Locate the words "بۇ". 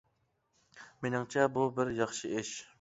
1.59-1.69